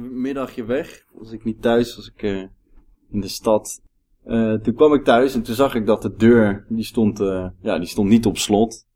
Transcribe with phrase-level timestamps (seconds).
[0.00, 1.06] middagje weg.
[1.12, 2.42] Was ik niet thuis, was ik uh,
[3.10, 3.82] in de stad.
[4.26, 7.48] Uh, toen kwam ik thuis en toen zag ik dat de deur, die stond, uh,
[7.60, 8.86] ja, die stond niet op slot.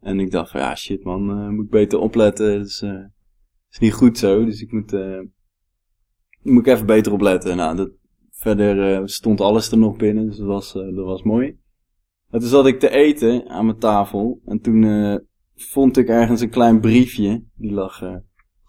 [0.00, 2.58] En ik dacht ja shit man, moet ik beter opletten.
[2.58, 2.82] Dus,
[3.70, 4.92] is niet goed zo, dus ik moet,
[6.42, 7.56] moet ik even beter opletten.
[7.56, 7.90] Nou, dat,
[8.30, 11.58] verder stond alles er nog binnen, dus dat was, dat was mooi.
[12.30, 14.84] En toen zat ik te eten aan mijn tafel en toen
[15.54, 17.44] vond ik ergens een klein briefje.
[17.56, 18.02] Die lag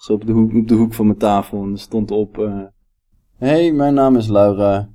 [0.03, 1.63] zo op de, hoek, op de hoek van mijn tafel.
[1.63, 2.37] En stond op...
[2.37, 2.63] Uh,
[3.37, 4.89] hey, mijn naam is Laura.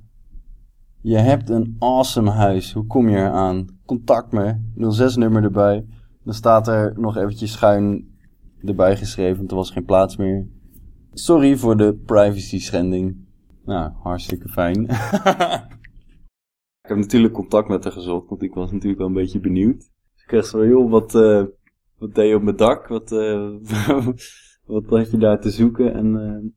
[1.01, 2.73] Je hebt een awesome huis.
[2.73, 3.79] Hoe kom je eraan?
[3.85, 4.55] Contact me.
[4.91, 5.85] 06 nummer erbij.
[6.23, 8.17] Dan staat er nog eventjes schuin
[8.61, 9.37] erbij geschreven.
[9.37, 10.47] Want er was geen plaats meer.
[11.13, 13.17] Sorry voor de privacy schending.
[13.65, 14.83] Nou, hartstikke fijn.
[16.83, 18.29] ik heb natuurlijk contact met haar gezocht.
[18.29, 19.77] Want ik was natuurlijk wel een beetje benieuwd.
[19.77, 21.15] Dus ik kreeg zo, joh, wat...
[21.15, 21.43] Uh,
[21.97, 22.87] wat deed je op mijn dak?
[22.87, 23.55] Wat, uh,
[24.69, 25.93] wat had je daar te zoeken?
[25.93, 26.51] En uh,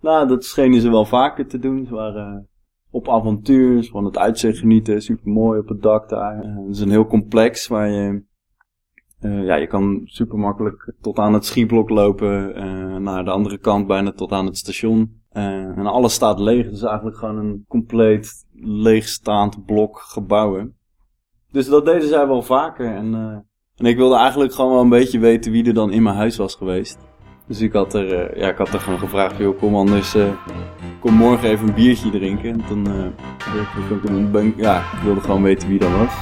[0.00, 1.86] nou, dat schenen ze wel vaker te doen.
[1.86, 2.48] Ze waren
[2.90, 6.44] op avontuur, van het uitzicht genieten, super mooi op het dak daar.
[6.44, 8.22] Uh, het is een heel complex waar je,
[9.20, 12.52] ja, je kan super makkelijk tot aan het schieblok lopen,
[13.02, 15.20] naar de andere kant bijna tot aan het station.
[15.30, 20.76] en alles staat leeg, het is eigenlijk gewoon een compleet leegstaand blok gebouwen.
[21.50, 23.44] Dus dat deden zij wel vaker en
[23.78, 26.36] en ik wilde eigenlijk gewoon wel een beetje weten wie er dan in mijn huis
[26.36, 26.98] was geweest.
[27.48, 30.24] Dus ik had er, uh, ja, ik had er gewoon gevraagd, joh, kom anders, uh,
[31.00, 32.50] kom morgen even een biertje drinken.
[32.50, 33.04] En dan, uh,
[34.46, 36.12] ik, ja, ik wilde gewoon weten wie dat was.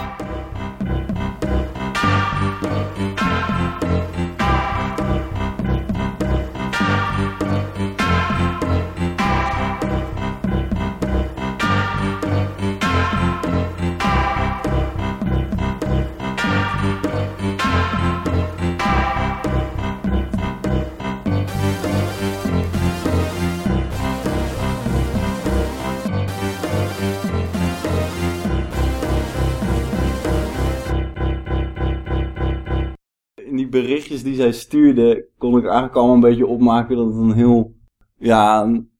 [33.70, 37.74] Berichtjes die zij stuurde, kon ik eigenlijk allemaal een beetje opmaken dat het een heel,
[38.18, 38.90] ja, een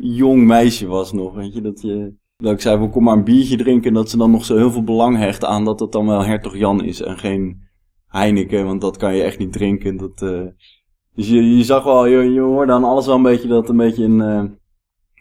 [0.00, 1.60] jong meisje was nog, weet je.
[1.60, 4.44] Dat, je, dat ik zei kom maar een biertje drinken en dat ze dan nog
[4.44, 7.64] zo heel veel belang hecht aan dat het dan wel Hertog Jan is en geen
[8.06, 9.96] Heineken, want dat kan je echt niet drinken.
[9.96, 10.46] Dat, uh,
[11.14, 13.76] dus je, je zag wel, je, je hoorde aan alles wel een beetje dat een
[13.76, 14.20] beetje een,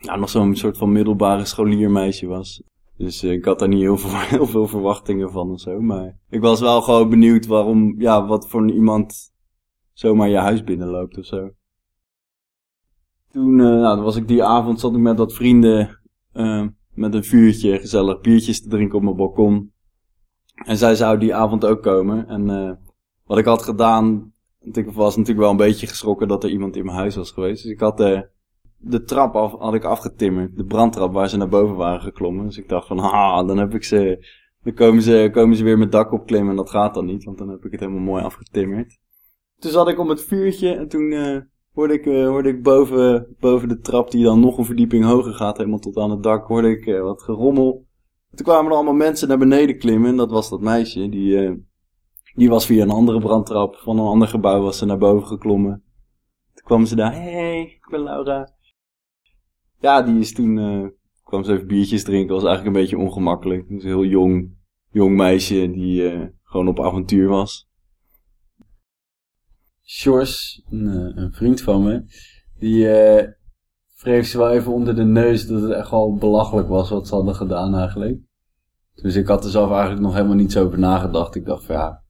[0.01, 2.63] uh, nog zo'n soort van middelbare scholiermeisje was.
[2.97, 5.81] Dus uh, ik had daar niet heel veel, heel veel verwachtingen van of zo.
[5.81, 9.33] Maar ik was wel gewoon benieuwd waarom, ja, wat voor iemand
[9.94, 11.50] zomaar je huis binnenloopt of zo.
[13.31, 16.00] Toen, uh, nou, was ik die avond, zat ik met wat vrienden
[16.34, 19.73] uh, met een vuurtje, gezellig biertjes te drinken op mijn balkon.
[20.66, 22.28] En zij zou die avond ook komen.
[22.28, 22.79] En
[23.23, 26.85] wat ik had gedaan, ik was natuurlijk wel een beetje geschrokken dat er iemand in
[26.85, 27.63] mijn huis was geweest.
[27.63, 27.97] Dus ik had
[28.88, 30.57] de trap had ik afgetimmerd.
[30.57, 32.46] De brandtrap waar ze naar boven waren geklommen.
[32.46, 34.28] Dus ik dacht van, ha, dan heb ik ze,
[34.63, 37.38] dan komen ze, komen ze weer met dak opklimmen en dat gaat dan niet, want
[37.38, 39.00] dan heb ik het helemaal mooi afgetimmerd.
[39.59, 41.38] Toen zat ik om het vuurtje en toen uh,
[41.73, 45.34] hoorde ik, uh, hoorde ik boven, boven de trap die dan nog een verdieping hoger
[45.34, 47.85] gaat, helemaal tot aan het dak, hoorde ik uh, wat gerommel.
[48.35, 51.66] Toen kwamen er allemaal mensen naar beneden klimmen en dat was dat meisje, die,
[52.35, 55.84] die was via een andere brandtrap van een ander gebouw was ze naar boven geklommen.
[56.53, 58.53] Toen kwamen ze daar, hey, ik ben Laura
[59.80, 60.88] ja, die is toen, uh,
[61.24, 63.68] kwam ze even biertjes drinken, was eigenlijk een beetje ongemakkelijk.
[63.68, 64.58] Dus een heel jong,
[64.90, 67.68] jong meisje die uh, gewoon op avontuur was.
[69.84, 72.06] Sjors, een, eh, een, vriend van me,
[72.58, 73.28] die uh,
[74.02, 77.16] wreef ze wel even onder de neus dat het echt wel belachelijk was wat ze
[77.16, 78.19] hadden gedaan eigenlijk.
[78.94, 81.35] Dus ik had er zelf eigenlijk nog helemaal niet zo over nagedacht.
[81.35, 82.03] Ik dacht van ja,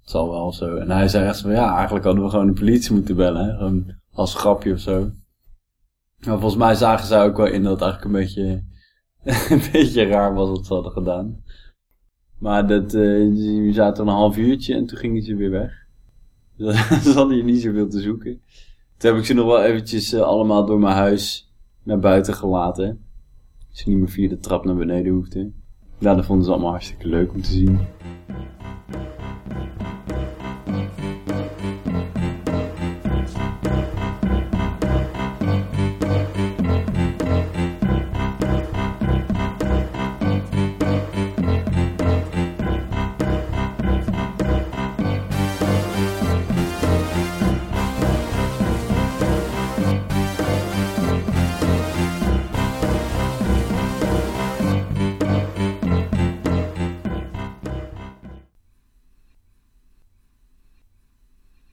[0.00, 0.76] het zal wel zo.
[0.76, 3.56] En hij zei echt van ja, eigenlijk hadden we gewoon de politie moeten bellen.
[3.56, 5.10] Gewoon als grapje of zo.
[6.24, 8.64] Maar volgens mij zagen ze ook wel in dat het eigenlijk een beetje,
[9.54, 11.44] een beetje raar was wat ze hadden gedaan.
[12.38, 15.84] Maar dat, uh, zaten een half uurtje en toen gingen ze weer weg.
[16.56, 18.40] Dus ze hadden hier niet zoveel te zoeken.
[18.96, 21.52] Toen heb ik ze nog wel eventjes uh, allemaal door mijn huis
[21.82, 23.04] naar buiten gelaten.
[23.70, 25.62] Ze niet meer via de trap naar beneden hoefden.
[25.98, 27.78] Ja, dat vonden ze allemaal hartstikke leuk om te zien.